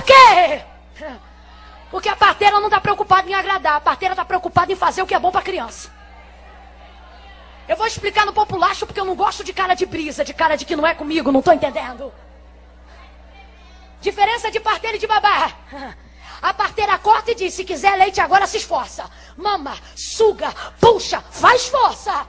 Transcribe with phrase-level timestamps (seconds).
[0.00, 0.64] Por quê?
[1.90, 5.06] Porque a parteira não está preocupada em agradar, a parteira está preocupada em fazer o
[5.06, 5.92] que é bom para a criança.
[7.68, 10.56] Eu vou explicar no populacho porque eu não gosto de cara de brisa, de cara
[10.56, 12.12] de que não é comigo, não estou entendendo.
[14.00, 15.52] Diferença de parteira e de babá.
[16.40, 19.04] A parteira corta e diz: se quiser leite agora, se esforça.
[19.36, 22.26] Mama, suga, puxa, faz força.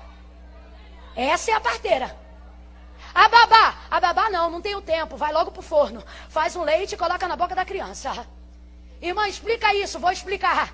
[1.16, 2.20] Essa é a parteira.
[3.14, 6.04] A babá, a babá não, não tem o tempo, vai logo pro forno.
[6.30, 8.26] Faz um leite e coloca na boca da criança.
[9.02, 10.74] Irmã, explica isso, vou explicar.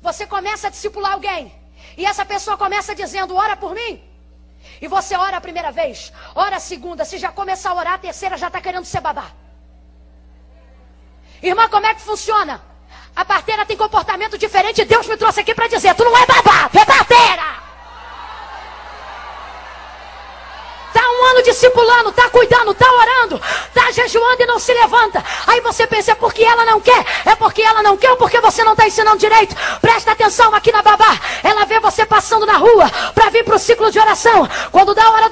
[0.00, 1.52] Você começa a discipular alguém.
[1.96, 4.02] E essa pessoa começa dizendo: ora por mim.
[4.80, 7.04] E você ora a primeira vez, ora a segunda.
[7.04, 9.32] Se já começar a orar, a terceira já está querendo ser babá.
[11.42, 12.62] Irmã, como é que funciona?
[13.16, 14.84] A parteira tem comportamento diferente.
[14.84, 17.58] Deus me trouxe aqui para dizer: tu não é babá, é parteira.
[21.18, 25.22] um ano discipulando, está cuidando, está orando, está jejuando e não se levanta.
[25.46, 28.40] Aí você pensa, é porque ela não quer, é porque ela não quer ou porque
[28.40, 29.54] você não está ensinando direito.
[29.80, 31.18] Presta atenção aqui na babá.
[31.42, 34.48] Ela vê você passando na rua para vir para o ciclo de oração.
[34.72, 35.27] Quando dá hora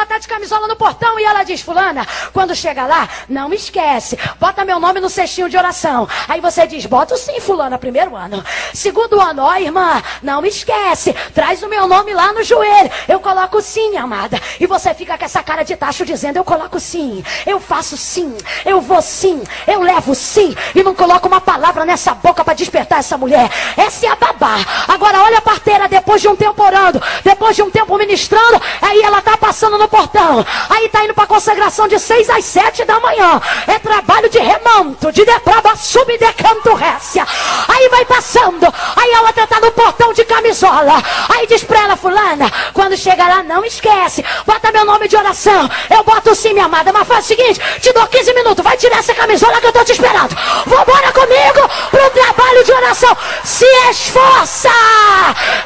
[0.00, 4.18] ela está de camisola no portão e ela diz, fulana, quando chega lá, não esquece,
[4.38, 6.08] bota meu nome no cestinho de oração.
[6.26, 8.42] Aí você diz, bota sim, fulana, primeiro ano.
[8.72, 12.90] Segundo ano, ó irmã, não esquece, traz o meu nome lá no joelho.
[13.06, 14.40] Eu coloco sim, amada.
[14.58, 18.34] E você fica com essa cara de tacho dizendo: Eu coloco sim, eu faço sim,
[18.64, 20.54] eu vou sim, eu levo sim.
[20.74, 23.50] E não coloco uma palavra nessa boca para despertar essa mulher.
[23.76, 24.56] Essa é a babá.
[24.88, 28.62] Agora olha a parteira depois de um tempo orando, depois de um tempo ministrando.
[28.80, 30.46] Aí ela tá passando no portão.
[30.70, 33.40] Aí tá indo para consagração de seis às sete da manhã.
[33.66, 37.26] É trabalho de remanto, de deprava, subdecanto récia.
[37.68, 38.72] Aí vai passando.
[38.96, 41.02] Aí ela tá no portão de camisola.
[41.28, 44.24] Aí diz pra ela, fulana, quando chegar lá, não esquece.
[44.46, 45.68] Bota meu nome de oração.
[45.90, 46.92] Eu boto sim, minha amada.
[46.92, 48.64] Mas faz o seguinte: te dou 15 minutos.
[48.64, 50.36] Vai tirar essa camisola que eu tô te esperando.
[50.66, 53.16] Vambora comigo pro trabalho de oração.
[53.44, 54.70] Se esforça.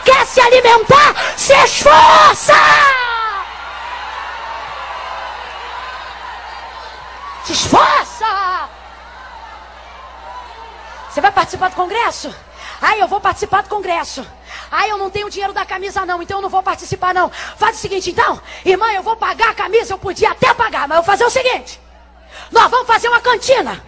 [0.05, 1.15] Quer se alimentar?
[1.37, 2.55] Se esforça.
[7.45, 8.69] Se esforça.
[11.11, 12.35] Você vai participar do congresso?
[12.81, 14.27] Ai, eu vou participar do congresso.
[14.71, 17.31] Ai, eu não tenho dinheiro da camisa, não, então eu não vou participar, não.
[17.57, 20.97] Faz o seguinte, então, irmã, eu vou pagar a camisa, eu podia até pagar, mas
[20.97, 21.81] eu vou fazer o seguinte:
[22.51, 23.83] nós vamos fazer uma cantina.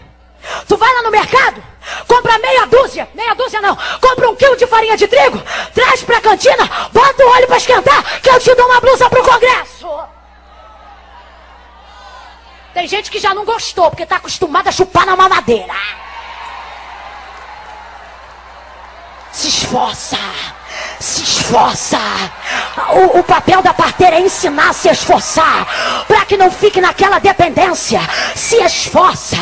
[0.68, 1.62] Tu vai lá no mercado,
[2.06, 5.42] compra meia dúzia, meia dúzia não, compra um quilo de farinha de trigo,
[5.74, 9.24] traz pra cantina, bota o óleo pra esquentar, que eu te dou uma blusa pro
[9.24, 9.65] congresso.
[12.76, 15.72] Tem gente que já não gostou, porque tá acostumada a chupar na mamadeira.
[19.32, 20.18] Se esforça
[21.00, 21.98] se esforça.
[22.76, 27.18] O, o, papel da parteira é ensinar a se esforçar, para que não fique naquela
[27.18, 28.00] dependência.
[28.34, 29.36] Se esforça.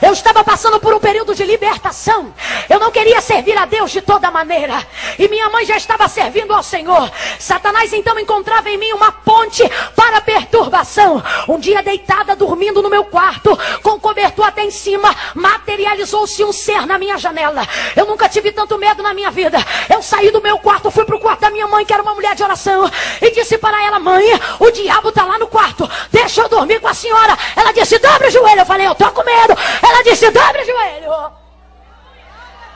[0.00, 2.32] Eu estava passando por um período de libertação.
[2.68, 4.86] Eu não queria servir a Deus de toda maneira.
[5.18, 7.10] E minha mãe já estava servindo ao Senhor.
[7.38, 9.62] Satanás então encontrava em mim uma ponte
[9.94, 11.22] para perturbação.
[11.48, 16.86] Um dia deitada, dormindo no meu quarto, com cobertor até em cima, materializou-se um ser
[16.86, 17.66] na minha janela.
[17.96, 19.58] Eu nunca tive tanto medo na minha vida.
[19.92, 22.14] Eu saí do meu quarto, fui para o quarto da minha mãe, que era uma
[22.14, 22.75] mulher de oração,
[23.20, 24.24] e disse para ela: Mãe,
[24.60, 27.36] o diabo está lá no quarto, deixa eu dormir com a senhora.
[27.54, 28.60] Ela disse: Dobre o joelho.
[28.60, 29.54] Eu falei: Eu tô com medo.
[29.82, 31.32] Ela disse: Dobre o joelho.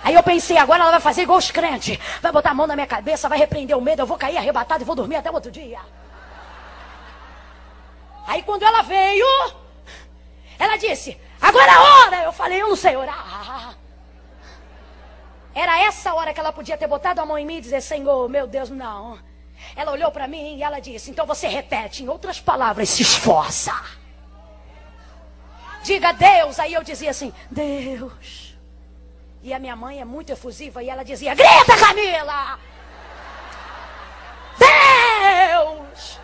[0.03, 1.99] Aí eu pensei, agora ela vai fazer igual os crentes.
[2.22, 4.83] Vai botar a mão na minha cabeça, vai repreender o medo, eu vou cair arrebatado
[4.83, 5.78] e vou dormir até outro dia.
[8.27, 9.27] Aí quando ela veio,
[10.59, 11.72] ela disse, agora
[12.06, 12.22] ora.
[12.22, 13.77] Eu falei, eu não sei orar.
[15.55, 18.28] Era essa hora que ela podia ter botado a mão em mim e dizer: Senhor,
[18.28, 19.19] meu Deus, não.
[19.76, 23.75] Ela olhou para mim e ela disse: Então você repete, em outras palavras, se esforça.
[25.82, 26.59] Diga Deus.
[26.59, 28.54] Aí eu dizia assim: Deus.
[29.43, 32.59] E a minha mãe é muito efusiva e ela dizia: Grita, Camila!
[34.59, 36.20] Deus!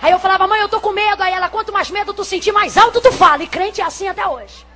[0.00, 1.22] Aí eu falava: Mãe, eu tô com medo.
[1.22, 3.42] Aí ela: Quanto mais medo tu sentir, mais alto tu fala.
[3.42, 4.66] E crente é assim até hoje.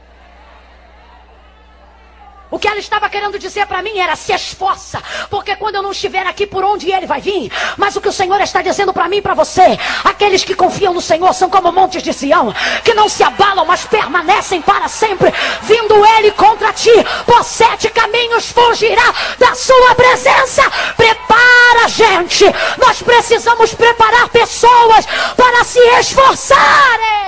[2.50, 5.90] O que ela estava querendo dizer para mim era se esforça, porque quando eu não
[5.90, 7.50] estiver aqui, por onde ele vai vir?
[7.76, 10.94] Mas o que o Senhor está dizendo para mim e para você, aqueles que confiam
[10.94, 12.54] no Senhor são como montes de Sião,
[12.84, 15.32] que não se abalam, mas permanecem para sempre,
[15.62, 16.92] vindo ele contra ti,
[17.24, 20.62] por sete caminhos fugirá da sua presença.
[20.96, 22.44] Prepara, gente.
[22.78, 25.04] Nós precisamos preparar pessoas
[25.36, 27.25] para se esforçarem.